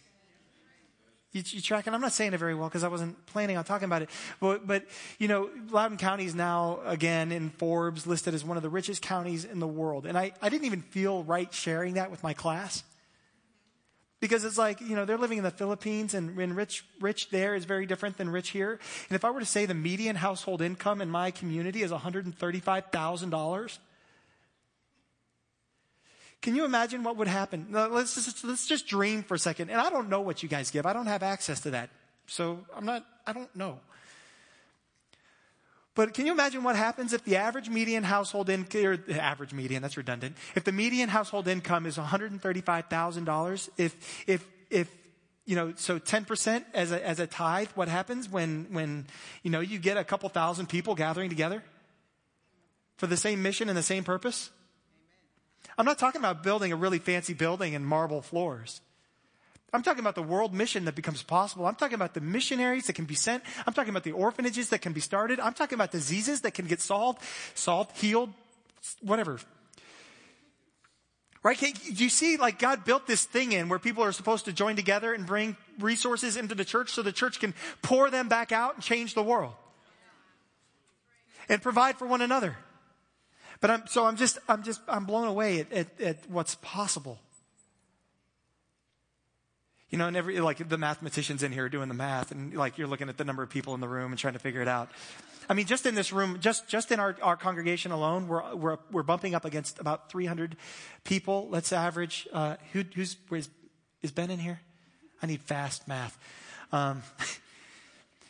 [1.31, 1.95] You, you tracking?
[1.95, 4.11] I'm not saying it very well because I wasn't planning on talking about it.
[4.39, 4.85] But, but,
[5.17, 9.01] you know, Loudoun County is now, again, in Forbes, listed as one of the richest
[9.01, 10.05] counties in the world.
[10.05, 12.83] And I, I didn't even feel right sharing that with my class.
[14.19, 17.53] Because it's like, you know, they're living in the Philippines and, and rich, rich there
[17.53, 18.79] is very different than rich here.
[19.09, 23.77] And if I were to say the median household income in my community is $135,000,
[26.41, 27.67] can you imagine what would happen?
[27.71, 29.69] Let's just, let's just dream for a second.
[29.69, 30.85] And I don't know what you guys give.
[30.85, 31.89] I don't have access to that.
[32.27, 33.79] So I'm not, I don't know.
[35.97, 39.81] But can you imagine what happens if the average median household income, or average median,
[39.81, 40.37] that's redundant.
[40.53, 44.91] If the median household income is $135,000, if, if, if,
[45.47, 49.07] you know, so 10% as a, as a tithe, what happens when, when,
[49.41, 51.63] you know, you get a couple thousand people gathering together
[52.97, 54.51] for the same mission and the same purpose?
[55.79, 58.81] I'm not talking about building a really fancy building and marble floors.
[59.73, 61.65] I'm talking about the world mission that becomes possible.
[61.65, 63.43] I'm talking about the missionaries that can be sent.
[63.65, 65.39] I'm talking about the orphanages that can be started.
[65.39, 67.21] I'm talking about diseases that can get solved,
[67.53, 68.31] solved, healed,
[69.01, 69.39] whatever.
[71.43, 71.57] Right?
[71.59, 74.75] Do you see like God built this thing in where people are supposed to join
[74.75, 78.75] together and bring resources into the church so the church can pour them back out
[78.75, 79.53] and change the world
[81.49, 82.57] and provide for one another.
[83.59, 87.19] But I'm, so I'm just, I'm just, I'm blown away at, at, at what's possible.
[89.89, 92.77] You know, and every, like the mathematicians in here are doing the math and like
[92.77, 94.67] you're looking at the number of people in the room and trying to figure it
[94.67, 94.89] out.
[95.49, 98.77] I mean, just in this room, just, just in our, our congregation alone, we're, we're,
[98.91, 100.57] we're bumping up against about 300
[101.05, 101.47] people.
[101.49, 103.49] Let's average, uh, who, who's, is,
[104.01, 104.59] is Ben in here?
[105.21, 106.19] I need fast math.
[106.73, 107.01] Um,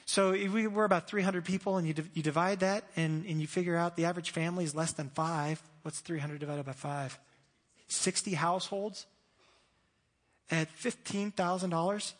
[0.09, 3.75] So we, are about 300 people, and you, you divide that, and, and you figure
[3.75, 5.61] out the average family is less than five.
[5.81, 7.19] What's 300 divided by five?
[7.89, 9.05] 60 households
[10.49, 12.13] at $15,000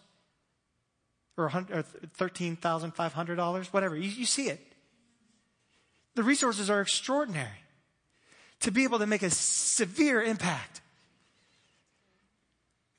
[1.37, 3.95] or, $13,500, whatever.
[3.95, 4.59] You, you see it.
[6.15, 7.63] The resources are extraordinary
[8.61, 10.81] to be able to make a severe impact.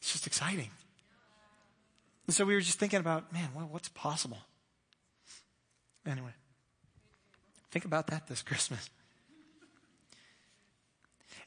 [0.00, 0.70] It's just exciting.
[2.26, 4.38] And so we were just thinking about, man, well, what's possible?
[6.06, 6.32] Anyway,
[7.70, 8.88] think about that this Christmas.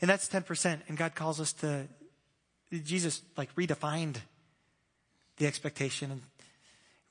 [0.01, 0.81] And that's 10%.
[0.87, 1.87] And God calls us to,
[2.71, 4.17] Jesus like redefined
[5.37, 6.11] the expectation.
[6.11, 6.21] And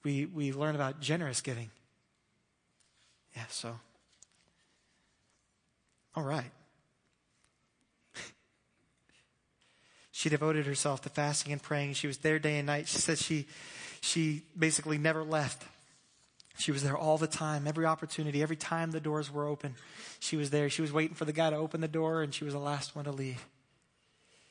[0.02, 1.70] we, we learn about generous giving.
[3.36, 3.76] Yeah, so.
[6.14, 6.50] All right.
[10.10, 11.94] she devoted herself to fasting and praying.
[11.94, 12.88] She was there day and night.
[12.88, 13.46] She said she,
[14.00, 15.64] she basically never left.
[16.58, 19.76] She was there all the time, every opportunity, every time the doors were open.
[20.18, 20.68] She was there.
[20.68, 22.94] She was waiting for the guy to open the door, and she was the last
[22.94, 23.46] one to leave.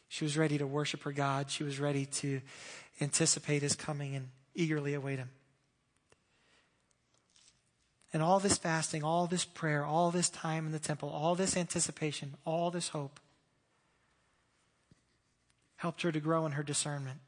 [0.10, 1.50] She was ready to worship her God.
[1.50, 2.42] She was ready to
[3.00, 5.30] anticipate his coming and eagerly await him.
[8.12, 11.56] And all this fasting, all this prayer, all this time in the temple, all this
[11.56, 13.20] anticipation, all this hope
[15.76, 17.20] helped her to grow in her discernment.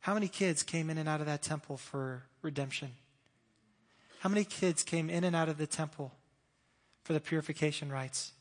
[0.00, 2.90] How many kids came in and out of that temple for redemption?
[4.20, 6.12] How many kids came in and out of the temple
[7.04, 8.33] for the purification rites?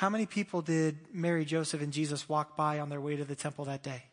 [0.00, 3.34] How many people did Mary, Joseph, and Jesus walk by on their way to the
[3.34, 4.04] temple that day?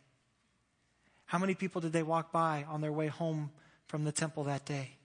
[1.28, 3.52] How many people did they walk by on their way home
[3.88, 4.97] from the temple that day?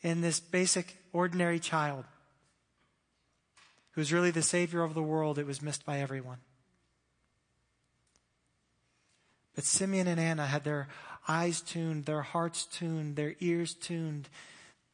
[0.00, 2.06] In this basic, ordinary child
[3.90, 6.38] who's really the Savior of the world, it was missed by everyone.
[9.54, 10.88] But Simeon and Anna had their
[11.28, 14.30] eyes tuned, their hearts tuned, their ears tuned,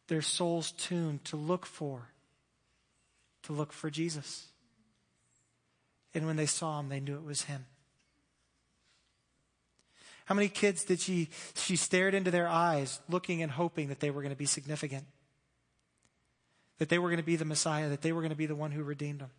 [0.08, 2.08] their souls tuned to look for,
[3.44, 4.46] to look for Jesus.
[6.14, 7.66] And when they saw him, they knew it was him.
[10.26, 14.10] How many kids did she, she stared into their eyes, looking and hoping that they
[14.10, 15.04] were going to be significant?
[16.78, 18.54] That they were going to be the Messiah, that they were going to be the
[18.54, 19.30] one who redeemed them.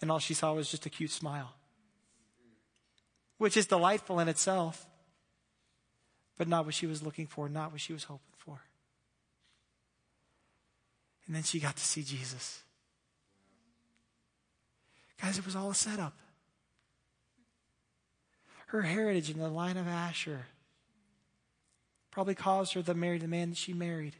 [0.00, 1.54] And all she saw was just a cute smile
[3.38, 4.86] which is delightful in itself,
[6.38, 8.60] but not what she was looking for, not what she was hoping for.
[11.26, 12.62] And then she got to see Jesus.
[15.20, 16.14] Guys, it was all a setup.
[18.68, 20.46] Her heritage in the line of Asher
[22.10, 24.14] probably caused her to marry the man that she married.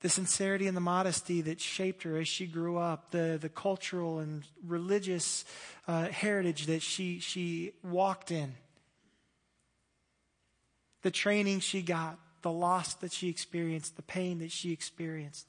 [0.00, 4.18] the sincerity and the modesty that shaped her as she grew up, the, the cultural
[4.18, 5.44] and religious
[5.86, 8.54] uh, heritage that she, she walked in,
[11.02, 15.46] the training she got, the loss that she experienced, the pain that she experienced.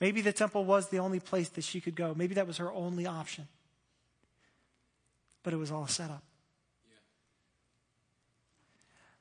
[0.00, 2.14] Maybe the temple was the only place that she could go.
[2.16, 3.46] Maybe that was her only option.
[5.42, 6.22] But it was all a setup.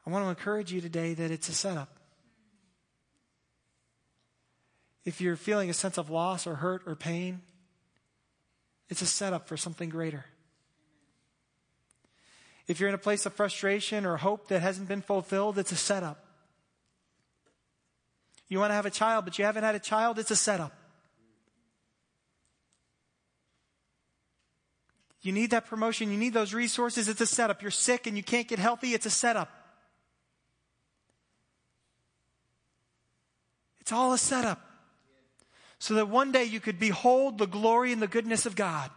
[0.05, 1.89] I want to encourage you today that it's a setup.
[5.05, 7.41] If you're feeling a sense of loss or hurt or pain,
[8.89, 10.25] it's a setup for something greater.
[12.67, 15.75] If you're in a place of frustration or hope that hasn't been fulfilled, it's a
[15.75, 16.23] setup.
[18.49, 20.73] You want to have a child, but you haven't had a child, it's a setup.
[25.21, 27.61] You need that promotion, you need those resources, it's a setup.
[27.61, 29.51] You're sick and you can't get healthy, it's a setup.
[33.81, 34.61] It's all a setup.
[35.77, 38.89] So that one day you could behold the glory and the goodness of God.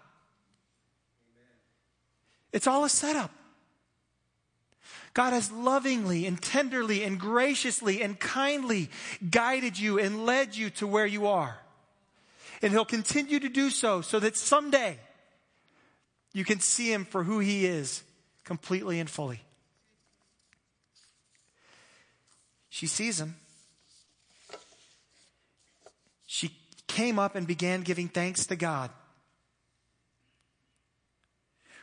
[2.53, 3.31] It's all a setup.
[5.15, 8.89] God has lovingly and tenderly and graciously and kindly
[9.31, 11.59] guided you and led you to where you are.
[12.63, 14.99] And He'll continue to do so so that someday
[16.33, 18.03] you can see Him for who He is
[18.45, 19.43] completely and fully.
[22.71, 23.37] She sees Him.
[26.27, 28.91] She came up and began giving thanks to God.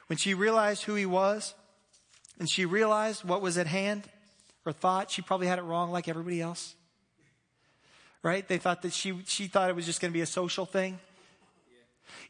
[0.07, 1.53] When she realized who He was,
[2.39, 4.09] and she realized what was at hand
[4.65, 6.75] or thought she probably had it wrong like everybody else.
[8.23, 8.47] Right?
[8.47, 10.99] They thought that she, she thought it was just going to be a social thing.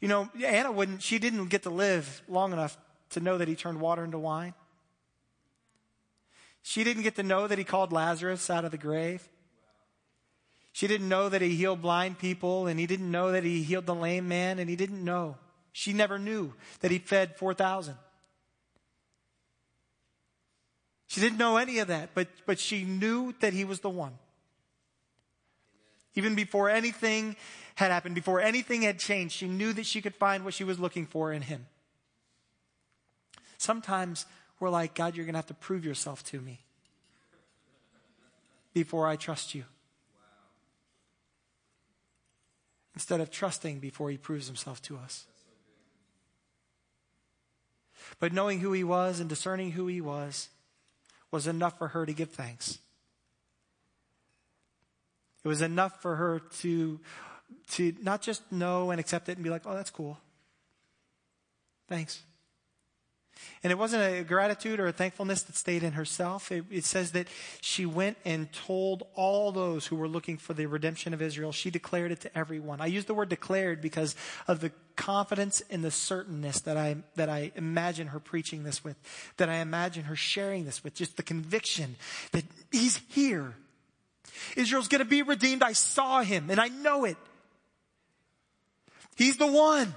[0.00, 2.76] You know, Anna wouldn't, she didn't get to live long enough
[3.10, 4.54] to know that he turned water into wine.
[6.62, 9.26] She didn't get to know that he called Lazarus out of the grave.
[10.72, 13.86] She didn't know that he healed blind people and he didn't know that he healed
[13.86, 15.36] the lame man and he didn't know.
[15.72, 17.96] She never knew that he fed 4,000.
[21.10, 24.16] She didn't know any of that, but, but she knew that he was the one.
[26.14, 27.34] Even before anything
[27.74, 30.78] had happened, before anything had changed, she knew that she could find what she was
[30.78, 31.66] looking for in him.
[33.58, 34.24] Sometimes
[34.60, 36.60] we're like, God, you're going to have to prove yourself to me
[38.72, 39.64] before I trust you.
[42.94, 45.26] Instead of trusting before he proves himself to us.
[48.20, 50.50] But knowing who he was and discerning who he was,
[51.30, 52.78] was enough for her to give thanks.
[55.44, 57.00] It was enough for her to,
[57.72, 60.18] to not just know and accept it and be like, oh, that's cool.
[61.88, 62.22] Thanks.
[63.62, 66.50] And it wasn't a gratitude or a thankfulness that stayed in herself.
[66.50, 67.28] It, it, says that
[67.60, 71.52] she went and told all those who were looking for the redemption of Israel.
[71.52, 72.80] She declared it to everyone.
[72.80, 74.16] I use the word declared because
[74.48, 78.96] of the confidence and the certainness that I, that I imagine her preaching this with,
[79.36, 81.96] that I imagine her sharing this with, just the conviction
[82.32, 83.54] that he's here.
[84.56, 85.62] Israel's going to be redeemed.
[85.62, 87.16] I saw him and I know it.
[89.16, 89.94] He's the one.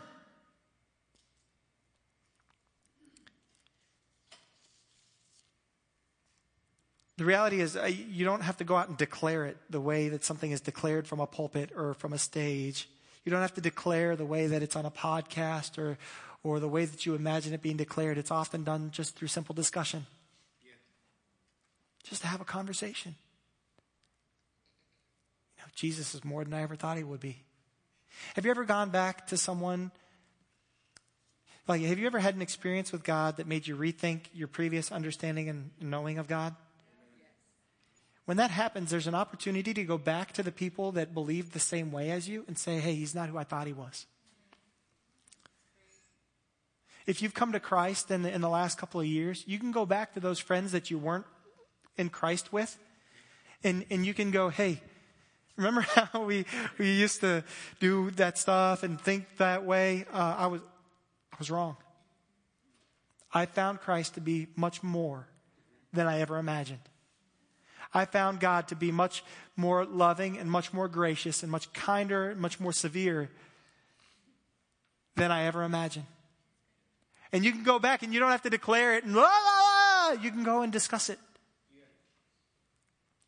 [7.23, 10.09] The reality is, uh, you don't have to go out and declare it the way
[10.09, 12.89] that something is declared from a pulpit or from a stage.
[13.23, 15.97] You don't have to declare the way that it's on a podcast or,
[16.43, 18.17] or the way that you imagine it being declared.
[18.17, 20.05] It's often done just through simple discussion.
[20.65, 20.73] Yeah.
[22.03, 23.15] Just to have a conversation.
[25.55, 27.41] You know, Jesus is more than I ever thought he would be.
[28.36, 29.91] Have you ever gone back to someone?
[31.69, 34.91] Like, have you ever had an experience with God that made you rethink your previous
[34.91, 36.53] understanding and knowing of God?
[38.25, 41.59] When that happens, there's an opportunity to go back to the people that believed the
[41.59, 44.05] same way as you and say, hey, he's not who I thought he was.
[47.05, 49.73] If you've come to Christ in the, in the last couple of years, you can
[49.73, 51.25] go back to those friends that you weren't
[51.97, 52.77] in Christ with,
[53.62, 54.81] and, and you can go, hey,
[55.57, 56.45] remember how we,
[56.77, 57.43] we used to
[57.81, 60.05] do that stuff and think that way?
[60.13, 60.62] Uh, I, was,
[61.33, 61.75] I was wrong.
[63.33, 65.27] I found Christ to be much more
[65.91, 66.79] than I ever imagined.
[67.93, 69.23] I found God to be much
[69.56, 73.29] more loving and much more gracious and much kinder and much more severe
[75.15, 76.06] than I ever imagined.
[77.32, 80.08] And you can go back and you don't have to declare it and la, la,
[80.10, 80.21] la.
[80.21, 81.19] you can go and discuss it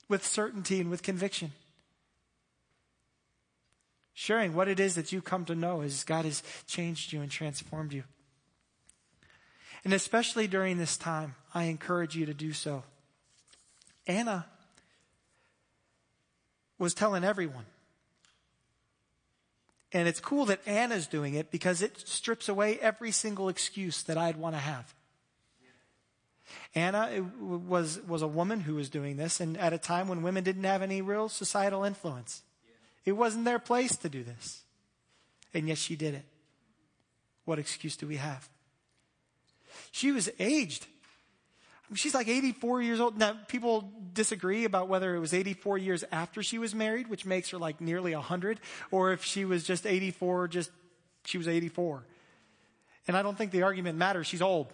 [0.08, 1.52] with certainty and with conviction.
[4.14, 7.30] Sharing what it is that you come to know as God has changed you and
[7.30, 8.04] transformed you.
[9.84, 12.84] And especially during this time, I encourage you to do so.
[14.08, 14.46] Anna
[16.78, 17.66] was telling everyone.
[19.92, 24.18] And it's cool that Anna's doing it because it strips away every single excuse that
[24.18, 24.94] I'd want to have.
[26.74, 30.44] Anna was, was a woman who was doing this, and at a time when women
[30.44, 32.44] didn't have any real societal influence.
[33.06, 34.64] It wasn't their place to do this.
[35.54, 36.26] And yet she did it.
[37.46, 38.50] What excuse do we have?
[39.92, 40.88] She was aged.
[41.94, 43.18] She's like 84 years old.
[43.18, 47.52] Now, people disagree about whether it was 84 years after she was married, which makes
[47.52, 48.60] her like nearly 100,
[48.90, 50.72] or if she was just 84, just
[51.26, 52.04] she was 84.
[53.08, 54.26] And I don't think the argument matters.
[54.26, 54.74] She's old.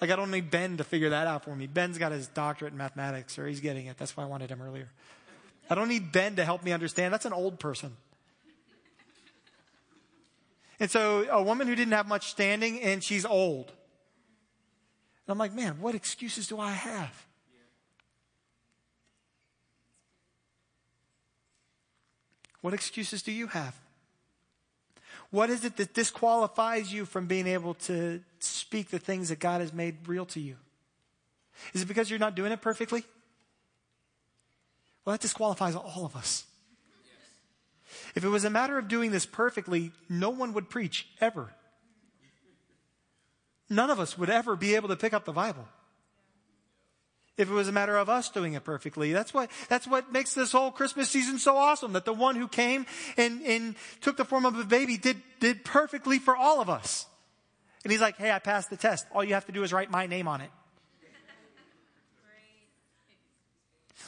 [0.00, 1.66] Like, I don't need Ben to figure that out for me.
[1.66, 3.98] Ben's got his doctorate in mathematics, or he's getting it.
[3.98, 4.88] That's why I wanted him earlier.
[5.68, 7.12] I don't need Ben to help me understand.
[7.12, 7.96] That's an old person.
[10.80, 13.72] And so, a woman who didn't have much standing, and she's old.
[15.28, 17.26] And I'm like, man, what excuses do I have?
[22.62, 23.78] What excuses do you have?
[25.30, 29.60] What is it that disqualifies you from being able to speak the things that God
[29.60, 30.56] has made real to you?
[31.74, 33.04] Is it because you're not doing it perfectly?
[35.04, 36.46] Well, that disqualifies all of us.
[38.14, 41.52] If it was a matter of doing this perfectly, no one would preach ever.
[43.70, 45.66] None of us would ever be able to pick up the Bible
[47.38, 49.12] if it was a matter of us doing it perfectly.
[49.12, 51.92] That's what, that's what makes this whole Christmas season so awesome.
[51.92, 52.84] That the one who came
[53.16, 57.06] and, and took the form of a baby did, did perfectly for all of us.
[57.84, 59.06] And he's like, hey, I passed the test.
[59.14, 60.50] All you have to do is write my name on it.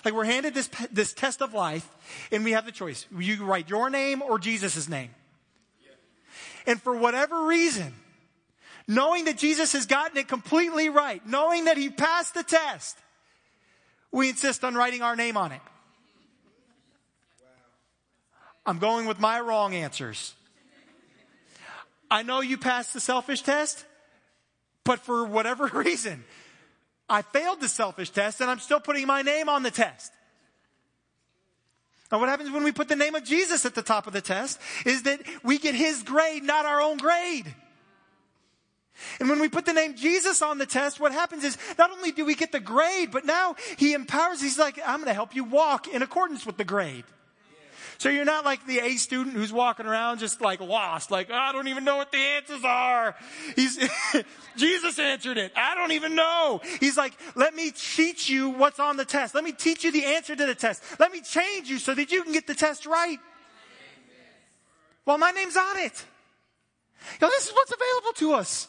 [0.04, 1.88] Like we're handed this, this test of life
[2.32, 3.06] and we have the choice.
[3.16, 5.10] You write your name or Jesus' name.
[6.66, 7.94] And for whatever reason,
[8.90, 12.98] knowing that Jesus has gotten it completely right, knowing that he passed the test,
[14.10, 15.60] we insist on writing our name on it.
[18.66, 20.34] I'm going with my wrong answers.
[22.10, 23.84] I know you passed the selfish test,
[24.82, 26.24] but for whatever reason,
[27.08, 30.12] I failed the selfish test and I'm still putting my name on the test.
[32.10, 34.20] Now what happens when we put the name of Jesus at the top of the
[34.20, 37.54] test is that we get his grade, not our own grade.
[39.18, 42.12] And when we put the name Jesus on the test, what happens is not only
[42.12, 45.34] do we get the grade, but now he empowers, he's like, I'm going to help
[45.34, 47.04] you walk in accordance with the grade.
[48.00, 51.34] So you're not like the A student who's walking around just like lost, like, oh,
[51.34, 53.14] I don't even know what the answers are.
[53.56, 53.78] He's,
[54.56, 55.52] Jesus answered it.
[55.54, 56.62] I don't even know.
[56.80, 59.34] He's like, let me teach you what's on the test.
[59.34, 60.82] Let me teach you the answer to the test.
[60.98, 63.18] Let me change you so that you can get the test right.
[65.04, 66.04] Well, my name's on it.
[67.20, 68.68] Know, this is what's available to us.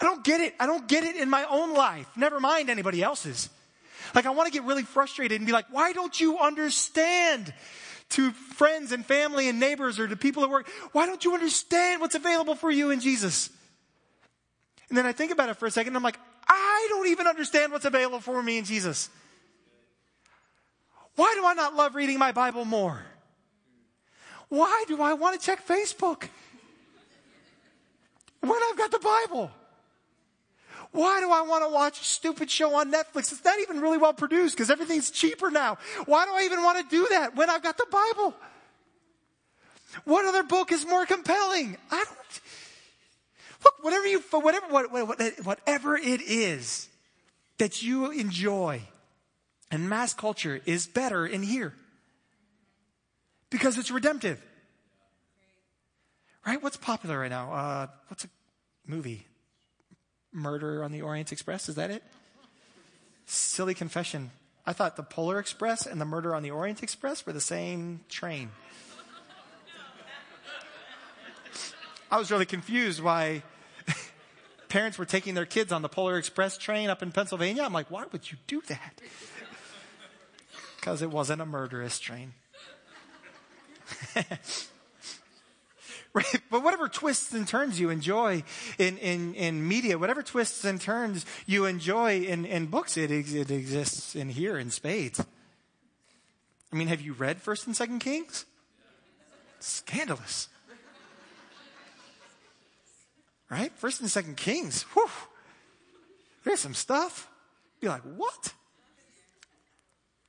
[0.00, 0.54] I don't get it.
[0.60, 2.06] I don't get it in my own life.
[2.16, 3.50] Never mind anybody else's.
[4.14, 7.52] Like, I want to get really frustrated and be like, why don't you understand?
[8.12, 12.00] To friends and family and neighbors or to people at work, why don't you understand
[12.00, 13.50] what's available for you in Jesus?
[14.88, 16.18] And then I think about it for a second and I'm like,
[16.48, 19.10] I don't even understand what's available for me in Jesus.
[21.16, 23.02] Why do I not love reading my Bible more?
[24.48, 26.28] Why do I want to check Facebook
[28.40, 29.50] when I've got the Bible?
[30.92, 33.32] Why do I want to watch a stupid show on Netflix?
[33.32, 35.78] It's not even really well produced because everything's cheaper now.
[36.06, 38.34] Why do I even want to do that when I've got the Bible?
[40.04, 41.76] What other book is more compelling?
[41.90, 42.40] I don't.
[43.64, 44.66] Look, whatever you, whatever,
[45.42, 46.88] whatever it is
[47.58, 48.82] that you enjoy,
[49.70, 51.74] and mass culture is better in here
[53.50, 54.40] because it's redemptive.
[56.46, 56.62] Right?
[56.62, 57.52] What's popular right now?
[57.52, 58.28] Uh, what's a
[58.86, 59.27] movie?
[60.32, 61.68] Murder on the Orient Express.
[61.68, 62.02] Is that it?
[63.26, 64.30] Silly confession.
[64.66, 68.00] I thought the Polar Express and the Murder on the Orient Express were the same
[68.08, 68.50] train.
[72.10, 73.42] I was really confused why
[74.68, 77.62] parents were taking their kids on the Polar Express train up in Pennsylvania.
[77.62, 79.00] I'm like, why would you do that?
[80.76, 82.34] Because it wasn't a murderous train.
[86.18, 86.42] Right?
[86.50, 88.42] But whatever twists and turns you enjoy
[88.76, 93.50] in, in, in media, whatever twists and turns you enjoy in, in books, it, it
[93.52, 95.24] exists in here in spades.
[96.72, 98.46] I mean, have you read 1st and 2nd Kings?
[99.60, 100.48] Scandalous.
[103.48, 103.72] Right?
[103.80, 104.82] 1st and 2nd Kings.
[104.94, 105.08] Whew.
[106.42, 107.28] There's some stuff.
[107.80, 108.52] Be like, what?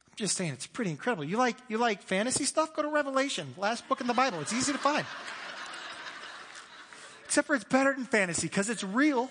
[0.08, 1.24] I'm just saying, it's pretty incredible.
[1.24, 2.76] You like, you like fantasy stuff?
[2.76, 4.40] Go to Revelation, last book in the Bible.
[4.42, 5.06] It's easy to find.
[7.30, 9.30] Except for it's better than fantasy because it's real.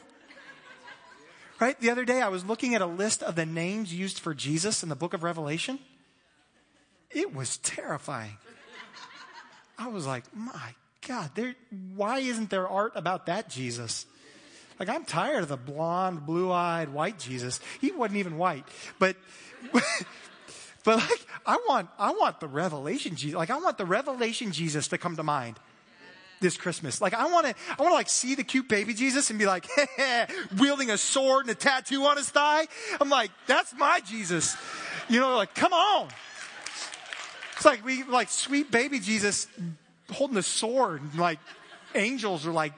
[1.58, 1.78] Right?
[1.80, 4.84] The other day I was looking at a list of the names used for Jesus
[4.84, 5.80] in the book of Revelation.
[7.10, 8.38] It was terrifying.
[9.76, 10.74] I was like, my
[11.08, 11.56] God, there,
[11.96, 14.06] why isn't there art about that Jesus?
[14.78, 17.58] Like, I'm tired of the blonde, blue eyed, white Jesus.
[17.80, 18.64] He wasn't even white.
[19.00, 19.16] But,
[20.84, 23.36] But like, I want, I want the revelation Jesus.
[23.36, 25.58] Like, I want the revelation Jesus to come to mind
[26.40, 27.00] this Christmas.
[27.00, 29.46] Like, I want to, I want to like see the cute baby Jesus and be
[29.46, 29.66] like,
[30.58, 32.66] wielding a sword and a tattoo on his thigh.
[33.00, 34.56] I'm like, that's my Jesus.
[35.08, 36.08] You know, like, come on.
[37.56, 39.48] It's like we, like sweet baby Jesus
[40.12, 41.38] holding a sword and like
[41.94, 42.72] angels are like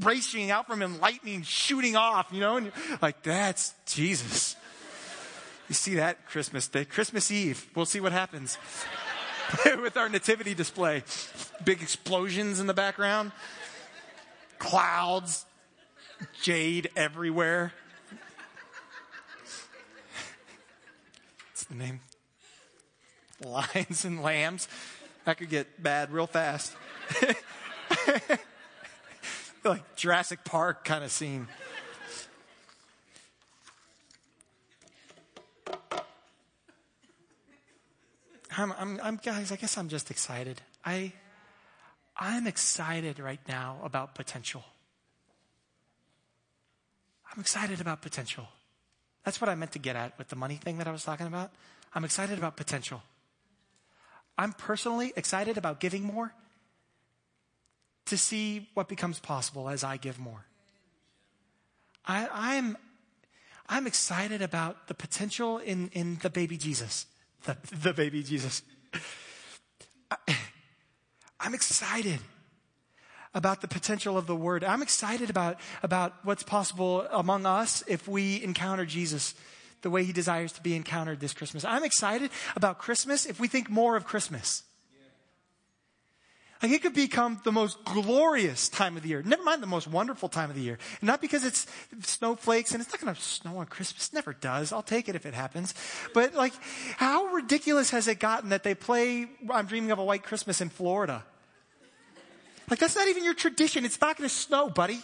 [0.00, 4.54] racing out from him, lightning shooting off, you know, and like, that's Jesus.
[5.68, 7.66] You see that Christmas Day, Christmas Eve.
[7.74, 8.58] We'll see what happens
[9.82, 11.02] with our nativity display.
[11.64, 13.32] Big explosions in the background,
[14.58, 15.44] clouds,
[16.42, 17.72] jade everywhere.
[21.50, 22.00] What's the name.
[23.44, 24.68] Lions and lambs.
[25.24, 26.74] That could get bad real fast.
[29.64, 31.48] like Jurassic Park kind of scene.
[38.58, 40.60] I'm, I'm, I'm, guys, I guess I'm just excited.
[40.84, 41.12] I,
[42.16, 44.64] I'm excited right now about potential.
[47.32, 48.48] I'm excited about potential.
[49.24, 51.28] That's what I meant to get at with the money thing that I was talking
[51.28, 51.52] about.
[51.94, 53.00] I'm excited about potential.
[54.36, 56.32] I'm personally excited about giving more
[58.06, 60.46] to see what becomes possible as I give more.
[62.04, 62.76] I, I'm,
[63.68, 67.06] I'm excited about the potential in, in the baby Jesus
[67.44, 68.62] the, the baby Jesus.
[70.10, 70.16] I,
[71.40, 72.20] I'm excited
[73.34, 74.64] about the potential of the word.
[74.64, 79.34] I'm excited about, about what's possible among us if we encounter Jesus
[79.82, 81.64] the way he desires to be encountered this Christmas.
[81.64, 84.64] I'm excited about Christmas if we think more of Christmas.
[86.62, 89.22] Like it could become the most glorious time of the year.
[89.22, 90.78] Never mind the most wonderful time of the year.
[91.00, 91.66] And not because it's
[92.02, 94.12] snowflakes and it's not going to snow on Christmas.
[94.12, 94.72] Never does.
[94.72, 95.72] I'll take it if it happens.
[96.14, 96.52] But like,
[96.96, 100.68] how ridiculous has it gotten that they play I'm Dreaming of a White Christmas in
[100.68, 101.24] Florida?
[102.68, 103.84] Like that's not even your tradition.
[103.84, 105.00] It's not going to snow, buddy.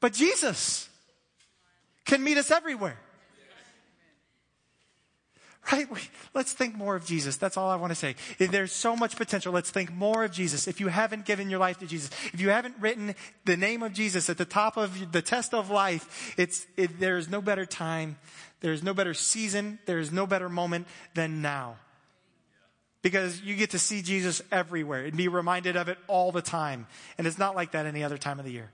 [0.00, 0.88] But Jesus
[2.04, 2.98] can meet us everywhere.
[5.70, 5.86] Right?
[6.34, 7.36] Let's think more of Jesus.
[7.36, 8.16] That's all I want to say.
[8.38, 9.52] There's so much potential.
[9.52, 10.66] Let's think more of Jesus.
[10.66, 13.92] If you haven't given your life to Jesus, if you haven't written the name of
[13.92, 17.64] Jesus at the top of the test of life, it's, it, there is no better
[17.64, 18.16] time.
[18.60, 19.78] There is no better season.
[19.86, 21.76] There is no better moment than now.
[23.02, 26.86] Because you get to see Jesus everywhere and be reminded of it all the time.
[27.18, 28.70] And it's not like that any other time of the year.